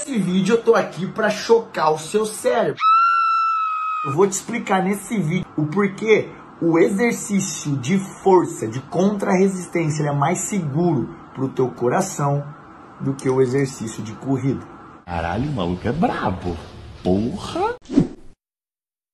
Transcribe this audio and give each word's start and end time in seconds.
Nesse 0.00 0.18
vídeo 0.18 0.54
eu 0.54 0.62
tô 0.62 0.74
aqui 0.74 1.06
para 1.06 1.28
chocar 1.28 1.92
o 1.92 1.98
seu 1.98 2.24
cérebro. 2.24 2.80
Eu 4.06 4.14
vou 4.14 4.26
te 4.26 4.32
explicar 4.32 4.82
nesse 4.82 5.20
vídeo 5.20 5.46
o 5.58 5.66
porquê 5.66 6.30
o 6.58 6.78
exercício 6.78 7.76
de 7.76 7.98
força, 8.22 8.66
de 8.66 8.80
contra-resistência, 8.80 10.08
é 10.08 10.12
mais 10.12 10.38
seguro 10.48 11.14
pro 11.34 11.50
teu 11.50 11.68
coração 11.68 12.42
do 12.98 13.12
que 13.12 13.28
o 13.28 13.42
exercício 13.42 14.02
de 14.02 14.14
corrida. 14.14 14.66
Caralho, 15.04 15.50
o 15.50 15.52
maluco 15.52 15.86
é 15.86 15.92
brabo. 15.92 16.56
Porra! 17.04 17.74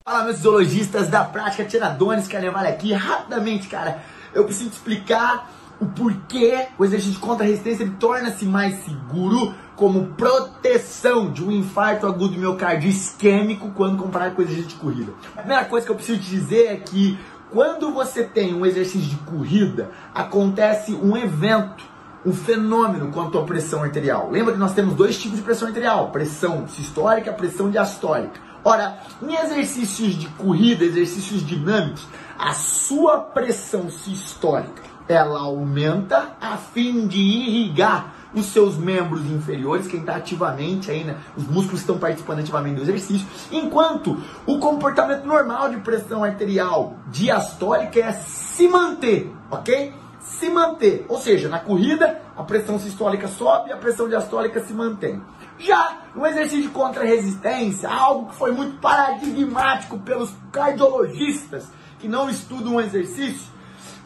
Fala, 0.05 0.25
meus 0.25 0.37
zoologistas 0.37 1.09
da 1.09 1.25
prática 1.25 1.65
Tiradones, 1.65 2.29
Carnevale 2.29 2.69
aqui. 2.69 2.93
Rapidamente, 2.93 3.67
cara, 3.67 4.05
eu 4.33 4.45
preciso 4.45 4.71
te 4.71 4.75
explicar 4.75 5.51
o 5.81 5.87
porquê 5.87 6.69
o 6.79 6.85
exercício 6.85 7.15
de 7.15 7.19
contra-resistência 7.19 7.91
torna-se 7.99 8.45
mais 8.45 8.85
seguro 8.85 9.55
como 9.75 10.07
proteção 10.15 11.31
de 11.31 11.45
um 11.45 11.53
infarto 11.53 12.07
agudo 12.07 12.35
do 12.35 12.41
miocárdio 12.41 12.89
isquêmico 12.89 13.71
quando 13.75 14.03
comparado 14.03 14.35
com 14.35 14.41
o 14.41 14.45
exercício 14.45 14.71
de 14.71 14.77
corrida. 14.77 15.13
A 15.37 15.41
primeira 15.41 15.65
coisa 15.67 15.85
que 15.85 15.93
eu 15.93 15.97
preciso 15.97 16.19
te 16.19 16.31
dizer 16.31 16.67
é 16.67 16.77
que 16.77 17.19
quando 17.51 17.93
você 17.93 18.25
tem 18.25 18.55
um 18.55 18.65
exercício 18.65 19.09
de 19.09 19.17
corrida, 19.17 19.91
acontece 20.15 20.95
um 20.95 21.17
evento, 21.17 21.85
um 22.25 22.33
fenômeno 22.33 23.13
quanto 23.13 23.39
à 23.39 23.45
pressão 23.45 23.83
arterial. 23.83 24.31
Lembra 24.31 24.55
que 24.55 24.59
nós 24.59 24.73
temos 24.73 24.95
dois 24.95 25.19
tipos 25.19 25.37
de 25.37 25.45
pressão 25.45 25.69
arterial: 25.69 26.11
pressão 26.11 26.67
sistólica 26.67 27.31
e 27.31 27.35
pressão 27.35 27.71
diastólica. 27.71 28.41
Ora, 28.65 28.99
em 29.23 29.33
exercícios 29.33 30.17
de 30.17 30.27
corrida, 30.31 30.85
exercícios 30.85 31.47
dinâmicos, 31.47 32.05
a 32.37 32.53
sua 32.53 33.21
pressão 33.21 33.89
sistólica 33.89 34.96
ela 35.09 35.41
aumenta 35.41 36.37
a 36.41 36.57
fim 36.57 37.07
de 37.07 37.21
irrigar 37.21 38.15
os 38.35 38.47
seus 38.47 38.77
membros 38.77 39.25
inferiores, 39.25 39.87
quem 39.87 40.01
está 40.01 40.17
ativamente 40.17 40.91
aí, 40.91 41.05
né? 41.05 41.17
Os 41.37 41.47
músculos 41.47 41.81
estão 41.81 41.97
participando 41.97 42.41
ativamente 42.41 42.77
do 42.77 42.83
exercício, 42.83 43.27
enquanto 43.51 44.21
o 44.47 44.59
comportamento 44.59 45.25
normal 45.25 45.71
de 45.71 45.79
pressão 45.79 46.23
arterial 46.23 46.95
diastólica 47.07 47.99
é 48.01 48.13
se 48.13 48.69
manter, 48.69 49.33
ok? 49.51 49.95
Se 50.21 50.51
manter, 50.51 51.07
ou 51.09 51.19
seja, 51.19 51.49
na 51.49 51.61
corrida 51.61 52.21
a 52.37 52.43
pressão 52.43 52.79
sistólica 52.79 53.27
sobe 53.27 53.71
e 53.71 53.73
a 53.73 53.77
pressão 53.77 54.09
diastólica 54.09 54.61
se 54.61 54.75
mantém. 54.75 55.23
Já 55.59 56.01
no 56.15 56.27
exercício 56.27 56.63
de 56.63 56.69
contra-resistência, 56.69 57.89
algo 57.89 58.29
que 58.29 58.37
foi 58.37 58.53
muito 58.53 58.79
paradigmático 58.79 59.99
pelos 60.01 60.31
cardiologistas 60.53 61.69
que 61.99 62.09
não 62.09 62.29
estudam 62.29 62.75
o 62.75 62.81
exercício, 62.81 63.56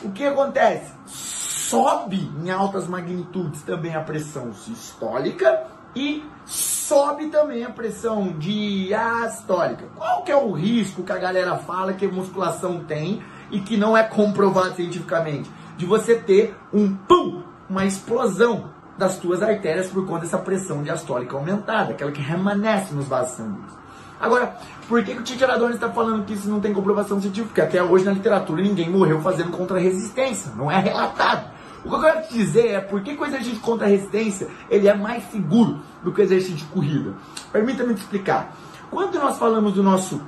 o 0.02 0.10
que 0.10 0.24
acontece? 0.24 0.92
Sobe 1.06 2.30
em 2.42 2.50
altas 2.50 2.88
magnitudes 2.88 3.62
também 3.62 3.94
a 3.94 4.00
pressão 4.00 4.52
sistólica 4.52 5.66
e 5.94 6.24
sobe 6.46 7.28
também 7.28 7.64
a 7.64 7.70
pressão 7.70 8.32
diastólica. 8.38 9.86
Qual 9.96 10.22
que 10.22 10.32
é 10.32 10.36
o 10.36 10.52
risco 10.52 11.02
que 11.02 11.12
a 11.12 11.18
galera 11.18 11.56
fala 11.58 11.92
que 11.92 12.06
a 12.06 12.10
musculação 12.10 12.84
tem 12.84 13.22
e 13.50 13.60
que 13.60 13.76
não 13.76 13.96
é 13.96 14.02
comprovado 14.02 14.74
cientificamente? 14.74 15.50
De 15.76 15.86
você 15.86 16.16
ter 16.16 16.56
um 16.72 16.94
pum, 16.94 17.42
uma 17.68 17.84
explosão 17.84 18.70
das 18.98 19.18
tuas 19.18 19.42
artérias 19.42 19.88
por 19.88 20.06
conta 20.06 20.22
dessa 20.22 20.38
pressão 20.38 20.82
diastólica 20.82 21.36
aumentada, 21.36 21.92
aquela 21.92 22.12
que 22.12 22.20
remanesce 22.20 22.94
nos 22.94 23.06
vasos 23.06 23.36
sanguíneos. 23.36 23.72
Agora, 24.20 24.54
por 24.86 25.02
que, 25.02 25.14
que 25.14 25.20
o 25.20 25.24
Tite 25.24 25.42
Aradoni 25.42 25.74
está 25.74 25.88
falando 25.88 26.26
que 26.26 26.34
isso 26.34 26.48
não 26.48 26.60
tem 26.60 26.74
comprovação 26.74 27.20
científica? 27.20 27.62
Até 27.62 27.82
hoje 27.82 28.04
na 28.04 28.12
literatura 28.12 28.62
ninguém 28.62 28.90
morreu 28.90 29.20
fazendo 29.22 29.50
contra-resistência, 29.50 30.52
não 30.54 30.70
é 30.70 30.78
relatado. 30.78 31.50
O 31.82 31.88
que 31.88 31.94
eu 31.94 32.00
quero 32.00 32.28
te 32.28 32.34
dizer 32.34 32.66
é 32.68 32.80
por 32.80 33.00
que, 33.00 33.16
que 33.16 33.22
o 33.22 33.24
exercício 33.24 33.54
de 33.54 33.60
contra-resistência 33.60 34.48
ele 34.68 34.86
é 34.86 34.94
mais 34.94 35.24
seguro 35.30 35.80
do 36.02 36.12
que 36.12 36.20
o 36.20 36.24
exercício 36.24 36.56
de 36.56 36.64
corrida. 36.64 37.14
Permita-me 37.50 37.94
te 37.94 38.00
explicar. 38.00 38.54
Quando 38.90 39.14
nós 39.14 39.38
falamos 39.38 39.72
do 39.72 39.82
nosso 39.82 40.20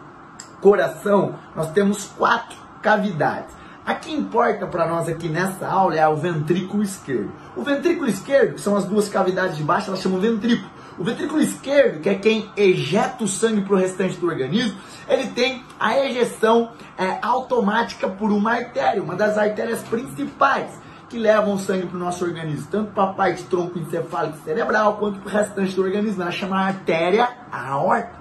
coração, 0.62 1.34
nós 1.54 1.70
temos 1.72 2.06
quatro 2.06 2.56
cavidades. 2.80 3.54
A 3.84 3.94
que 3.94 4.12
importa 4.12 4.66
para 4.66 4.86
nós 4.86 5.08
aqui 5.08 5.28
nessa 5.28 5.66
aula 5.66 5.96
é 5.96 6.06
o 6.08 6.16
ventrículo 6.16 6.82
esquerdo. 6.82 7.32
O 7.56 7.62
ventrículo 7.62 8.08
esquerdo, 8.08 8.54
que 8.54 8.60
são 8.60 8.76
as 8.76 8.84
duas 8.84 9.08
cavidades 9.08 9.56
de 9.56 9.64
baixo, 9.64 9.90
elas 9.90 10.00
chamam 10.00 10.20
ventrículo. 10.20 10.70
O 11.02 11.04
ventrículo 11.04 11.40
esquerdo, 11.40 12.00
que 12.00 12.08
é 12.08 12.14
quem 12.14 12.48
ejeta 12.56 13.24
o 13.24 13.26
sangue 13.26 13.62
para 13.62 13.74
o 13.74 13.76
restante 13.76 14.16
do 14.18 14.28
organismo, 14.28 14.78
ele 15.08 15.26
tem 15.30 15.64
a 15.80 15.98
ejeção 15.98 16.70
é, 16.96 17.18
automática 17.20 18.08
por 18.08 18.30
uma 18.30 18.52
artéria, 18.52 19.02
uma 19.02 19.16
das 19.16 19.36
artérias 19.36 19.82
principais 19.82 20.70
que 21.08 21.18
levam 21.18 21.54
o 21.54 21.58
sangue 21.58 21.88
para 21.88 21.96
o 21.96 21.98
nosso 21.98 22.24
organismo, 22.24 22.68
tanto 22.70 22.92
para 22.92 23.02
a 23.02 23.12
parte 23.14 23.42
tronco 23.46 23.80
encefálico 23.80 24.38
cerebral 24.44 24.96
quanto 24.96 25.18
para 25.18 25.28
o 25.28 25.32
restante 25.32 25.74
do 25.74 25.82
organismo. 25.82 26.22
Ela 26.22 26.30
chama 26.30 26.56
artéria 26.56 27.28
aorta. 27.50 28.20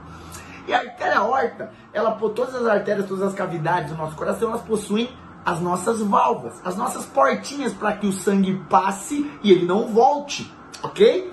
E 0.68 0.74
a 0.74 0.80
artéria 0.80 1.20
aorta, 1.20 1.72
ela, 1.94 2.10
todas 2.14 2.56
as 2.56 2.66
artérias, 2.66 3.06
todas 3.08 3.28
as 3.28 3.36
cavidades 3.36 3.92
do 3.92 3.96
nosso 3.96 4.16
coração, 4.16 4.50
elas 4.50 4.64
possuem 4.64 5.08
as 5.46 5.60
nossas 5.60 6.02
válvulas, 6.02 6.60
as 6.66 6.76
nossas 6.76 7.06
portinhas 7.06 7.74
para 7.74 7.94
que 7.94 8.08
o 8.08 8.12
sangue 8.12 8.60
passe 8.68 9.30
e 9.44 9.52
ele 9.52 9.68
não 9.68 9.86
volte, 9.94 10.52
ok? 10.82 11.31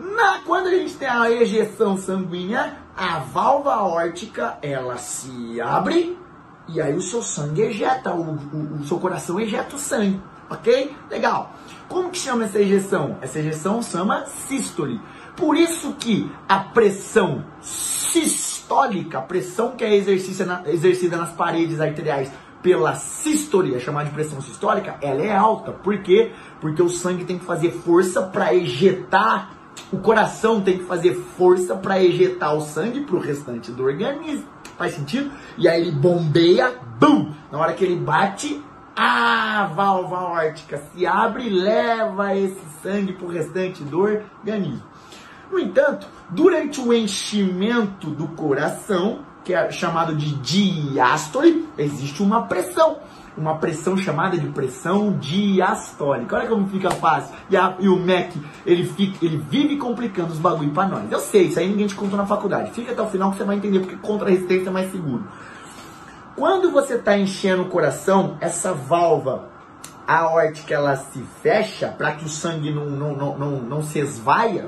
Na, 0.00 0.40
quando 0.46 0.68
a 0.68 0.74
gente 0.74 0.94
tem 0.94 1.08
a 1.08 1.30
ejeção 1.30 1.96
sanguínea, 1.96 2.76
a 2.96 3.18
válvula 3.18 3.74
aórtica 3.74 4.58
ela 4.62 4.96
se 4.96 5.60
abre 5.60 6.18
e 6.68 6.80
aí 6.80 6.94
o 6.94 7.02
seu 7.02 7.22
sangue 7.22 7.62
ejeta, 7.62 8.14
o, 8.14 8.22
o, 8.32 8.80
o 8.80 8.84
seu 8.84 8.98
coração 8.98 9.38
ejeta 9.38 9.76
o 9.76 9.78
sangue, 9.78 10.20
ok? 10.48 10.96
Legal. 11.10 11.52
Como 11.88 12.10
que 12.10 12.18
chama 12.18 12.44
essa 12.44 12.58
ejeção? 12.60 13.18
Essa 13.20 13.40
ejeção 13.40 13.82
chama 13.82 14.24
sístole. 14.26 15.00
Por 15.36 15.56
isso 15.56 15.94
que 15.98 16.30
a 16.48 16.60
pressão 16.60 17.44
sistólica, 17.60 19.18
a 19.18 19.22
pressão 19.22 19.72
que 19.72 19.84
é 19.84 19.94
exercida, 19.96 20.46
na, 20.46 20.62
exercida 20.66 21.16
nas 21.16 21.32
paredes 21.32 21.80
arteriais 21.80 22.30
pela 22.62 22.94
sístole, 22.94 23.74
é 23.74 23.80
chamada 23.80 24.08
de 24.08 24.14
pressão 24.14 24.40
sistólica, 24.40 24.96
ela 25.02 25.22
é 25.22 25.34
alta. 25.34 25.72
Por 25.72 25.98
quê? 26.02 26.32
Porque 26.60 26.82
o 26.82 26.88
sangue 26.88 27.24
tem 27.24 27.38
que 27.38 27.44
fazer 27.44 27.72
força 27.72 28.22
para 28.22 28.54
ejetar 28.54 29.59
o 29.92 29.98
coração 29.98 30.60
tem 30.60 30.78
que 30.78 30.84
fazer 30.84 31.14
força 31.14 31.74
para 31.74 32.02
ejetar 32.02 32.54
o 32.54 32.60
sangue 32.60 33.00
para 33.00 33.16
o 33.16 33.20
restante 33.20 33.70
do 33.70 33.84
organismo. 33.84 34.46
Faz 34.76 34.94
sentido? 34.94 35.30
E 35.58 35.68
aí 35.68 35.82
ele 35.82 35.92
bombeia, 35.92 36.72
bum! 36.98 37.32
Na 37.50 37.58
hora 37.58 37.72
que 37.74 37.84
ele 37.84 37.96
bate, 37.96 38.62
a 38.96 39.70
válvula 39.74 40.20
aórtica 40.20 40.78
se 40.78 41.06
abre 41.06 41.46
e 41.46 41.50
leva 41.50 42.36
esse 42.36 42.60
sangue 42.82 43.12
para 43.12 43.26
o 43.26 43.30
restante 43.30 43.82
do 43.82 44.00
organismo. 44.00 44.82
No 45.50 45.58
entanto, 45.58 46.06
durante 46.30 46.80
o 46.80 46.92
enchimento 46.92 48.10
do 48.10 48.28
coração, 48.28 49.20
que 49.44 49.52
é 49.52 49.70
chamado 49.70 50.14
de 50.14 50.34
diástole, 50.36 51.68
existe 51.76 52.22
uma 52.22 52.42
pressão 52.42 52.98
uma 53.36 53.56
pressão 53.56 53.96
chamada 53.96 54.36
de 54.36 54.46
pressão 54.48 55.16
diastólica. 55.18 56.36
Olha 56.36 56.48
como 56.48 56.68
fica 56.68 56.90
fácil. 56.90 57.34
E, 57.48 57.56
a, 57.56 57.74
e 57.78 57.88
o 57.88 57.96
MEC, 57.96 58.40
ele, 58.66 59.16
ele 59.22 59.36
vive 59.36 59.76
complicando 59.76 60.32
os 60.32 60.38
bagulho 60.38 60.70
para 60.70 60.88
nós. 60.88 61.10
Eu 61.10 61.20
sei, 61.20 61.44
isso 61.44 61.58
aí 61.58 61.68
ninguém 61.68 61.86
te 61.86 61.94
contou 61.94 62.16
na 62.16 62.26
faculdade. 62.26 62.70
Fica 62.72 62.92
até 62.92 63.02
o 63.02 63.06
final 63.06 63.30
que 63.30 63.38
você 63.38 63.44
vai 63.44 63.56
entender 63.56 63.80
porque 63.80 63.96
contra-resistência 63.96 64.68
é 64.68 64.72
mais 64.72 64.90
seguro. 64.90 65.24
Quando 66.36 66.70
você 66.70 66.94
está 66.94 67.18
enchendo 67.18 67.62
o 67.62 67.66
coração, 67.66 68.36
essa 68.40 68.72
válvula 68.72 69.50
aórtica 70.06 70.74
ela 70.74 70.96
se 70.96 71.22
fecha 71.42 71.88
para 71.88 72.12
que 72.12 72.24
o 72.24 72.28
sangue 72.28 72.72
não, 72.72 72.86
não, 72.86 73.16
não, 73.16 73.38
não, 73.38 73.50
não 73.60 73.82
se 73.82 73.98
esvaia 73.98 74.66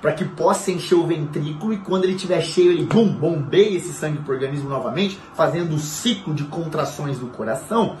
para 0.00 0.12
que 0.12 0.24
possa 0.24 0.70
encher 0.70 0.94
o 0.94 1.06
ventrículo 1.06 1.72
e 1.72 1.78
quando 1.78 2.04
ele 2.04 2.14
estiver 2.14 2.40
cheio, 2.40 2.72
ele 2.72 2.84
bum, 2.84 3.08
bombeia 3.08 3.76
esse 3.76 3.92
sangue 3.92 4.18
para 4.18 4.32
o 4.32 4.34
organismo 4.34 4.68
novamente, 4.68 5.20
fazendo 5.34 5.74
o 5.74 5.78
ciclo 5.78 6.34
de 6.34 6.44
contrações 6.44 7.18
do 7.18 7.26
coração. 7.26 7.96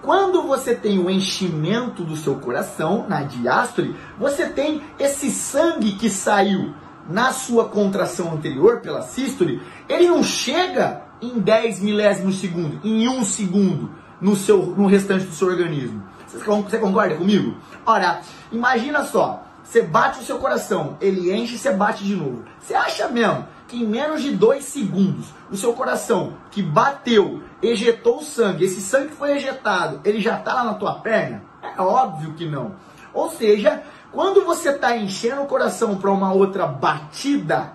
Quando 0.00 0.42
você 0.42 0.74
tem 0.74 0.98
o 0.98 1.08
enchimento 1.08 2.02
do 2.02 2.16
seu 2.16 2.34
coração, 2.36 3.06
na 3.08 3.22
diástole, 3.22 3.94
você 4.18 4.48
tem 4.48 4.82
esse 4.98 5.30
sangue 5.30 5.92
que 5.92 6.10
saiu 6.10 6.74
na 7.08 7.32
sua 7.32 7.68
contração 7.68 8.32
anterior, 8.32 8.80
pela 8.80 9.02
sístole, 9.02 9.60
ele 9.88 10.08
não 10.08 10.22
chega 10.22 11.02
em 11.20 11.38
10 11.38 11.80
milésimos 11.80 12.34
de 12.34 12.40
segundo, 12.40 12.80
em 12.82 13.08
um 13.08 13.24
segundo, 13.24 13.90
no, 14.20 14.34
seu, 14.34 14.66
no 14.66 14.86
restante 14.86 15.24
do 15.26 15.34
seu 15.34 15.48
organismo. 15.48 16.02
Você 16.26 16.78
concorda 16.78 17.14
comigo? 17.14 17.56
Ora, 17.84 18.22
imagina 18.50 19.04
só, 19.04 19.44
você 19.72 19.80
bate 19.80 20.20
o 20.20 20.22
seu 20.22 20.38
coração, 20.38 20.98
ele 21.00 21.32
enche 21.32 21.54
e 21.54 21.58
você 21.58 21.72
bate 21.72 22.04
de 22.04 22.14
novo. 22.14 22.44
Você 22.60 22.74
acha 22.74 23.08
mesmo 23.08 23.48
que 23.66 23.82
em 23.82 23.86
menos 23.86 24.20
de 24.20 24.30
dois 24.30 24.64
segundos 24.66 25.28
o 25.50 25.56
seu 25.56 25.72
coração 25.72 26.34
que 26.50 26.62
bateu, 26.62 27.42
ejetou 27.62 28.18
o 28.18 28.22
sangue, 28.22 28.66
esse 28.66 28.82
sangue 28.82 29.08
que 29.08 29.16
foi 29.16 29.32
ejetado, 29.32 30.02
ele 30.04 30.20
já 30.20 30.36
está 30.38 30.52
lá 30.52 30.64
na 30.64 30.74
tua 30.74 30.96
perna? 30.96 31.42
É 31.62 31.80
óbvio 31.80 32.34
que 32.34 32.44
não. 32.44 32.74
Ou 33.14 33.30
seja, 33.30 33.82
quando 34.12 34.44
você 34.44 34.72
está 34.72 34.94
enchendo 34.94 35.40
o 35.40 35.46
coração 35.46 35.96
para 35.96 36.10
uma 36.10 36.34
outra 36.34 36.66
batida, 36.66 37.72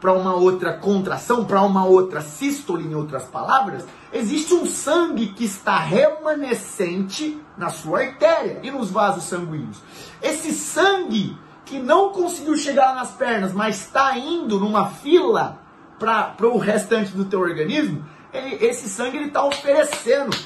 para 0.00 0.12
uma 0.12 0.34
outra 0.34 0.72
contração, 0.72 1.44
para 1.44 1.62
uma 1.62 1.84
outra 1.84 2.20
sístole, 2.20 2.86
em 2.86 2.94
outras 2.94 3.24
palavras, 3.24 3.84
existe 4.12 4.54
um 4.54 4.64
sangue 4.64 5.28
que 5.28 5.44
está 5.44 5.78
remanescente 5.78 7.40
na 7.56 7.68
sua 7.68 8.00
artéria 8.00 8.60
e 8.62 8.70
nos 8.70 8.90
vasos 8.90 9.24
sanguíneos. 9.24 9.78
Esse 10.22 10.52
sangue 10.52 11.36
que 11.64 11.78
não 11.78 12.10
conseguiu 12.10 12.56
chegar 12.56 12.94
nas 12.94 13.10
pernas, 13.10 13.52
mas 13.52 13.80
está 13.80 14.16
indo 14.16 14.58
numa 14.58 14.88
fila 14.88 15.58
para 15.98 16.46
o 16.46 16.58
restante 16.58 17.12
do 17.12 17.24
teu 17.24 17.40
organismo, 17.40 18.04
ele, 18.32 18.64
esse 18.64 18.88
sangue 18.88 19.18
está 19.24 19.44
oferecendo 19.44 20.36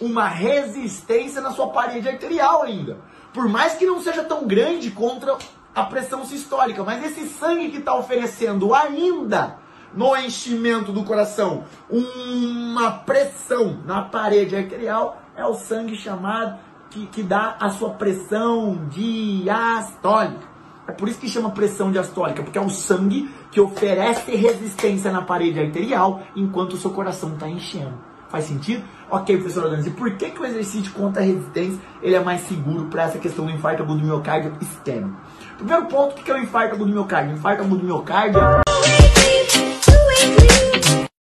uma 0.00 0.26
resistência 0.26 1.40
na 1.40 1.52
sua 1.52 1.68
parede 1.68 2.08
arterial 2.08 2.62
ainda. 2.62 2.98
Por 3.32 3.48
mais 3.48 3.74
que 3.74 3.86
não 3.86 4.00
seja 4.00 4.24
tão 4.24 4.46
grande 4.46 4.90
contra 4.90 5.36
a 5.74 5.84
pressão 5.84 6.24
sistólica, 6.24 6.84
mas 6.84 7.04
esse 7.04 7.28
sangue 7.28 7.70
que 7.70 7.78
está 7.78 7.94
oferecendo 7.94 8.74
ainda 8.74 9.58
no 9.94 10.16
enchimento 10.16 10.90
do 10.92 11.04
coração 11.04 11.64
uma 11.90 12.90
pressão 12.90 13.78
na 13.84 14.02
parede 14.02 14.56
arterial 14.56 15.22
é 15.36 15.44
o 15.44 15.54
sangue 15.54 15.96
chamado 15.96 16.58
que, 16.90 17.06
que 17.06 17.22
dá 17.22 17.56
a 17.58 17.70
sua 17.70 17.90
pressão 17.90 18.86
diastólica. 18.88 20.52
É 20.86 20.92
por 20.92 21.08
isso 21.08 21.18
que 21.18 21.28
chama 21.28 21.50
pressão 21.50 21.90
diastólica, 21.90 22.42
porque 22.42 22.58
é 22.58 22.60
o 22.60 22.68
sangue 22.68 23.30
que 23.50 23.60
oferece 23.60 24.34
resistência 24.34 25.10
na 25.10 25.22
parede 25.22 25.60
arterial 25.60 26.22
enquanto 26.34 26.74
o 26.74 26.76
seu 26.76 26.90
coração 26.90 27.34
está 27.34 27.48
enchendo. 27.48 27.94
Faz 28.28 28.46
sentido? 28.46 28.82
Ok, 29.10 29.36
professor 29.36 29.66
Adonis, 29.66 29.86
e 29.86 29.90
por 29.90 30.16
que, 30.16 30.30
que 30.30 30.40
o 30.40 30.44
exercício 30.46 30.90
contra 30.92 31.22
a 31.22 31.24
resistência 31.24 31.78
ele 32.02 32.14
é 32.14 32.20
mais 32.20 32.40
seguro 32.42 32.86
para 32.86 33.02
essa 33.02 33.18
questão 33.18 33.44
do 33.44 33.50
infarto 33.50 33.82
agudo 33.82 34.00
do 34.00 34.06
miocárdio 34.06 34.54
externo? 34.60 35.16
Primeiro 35.62 35.86
ponto, 35.86 36.20
o 36.20 36.24
que 36.24 36.28
é 36.28 36.34
o 36.34 36.38
infarto 36.38 36.74
agudo 36.74 36.90
do 36.90 36.94
miocárdio? 36.94 37.34
O 37.34 37.38
infarto 37.38 37.62
agudo 37.62 37.78
do 37.82 37.86
miocárdio 37.86 38.40
é 38.40 38.71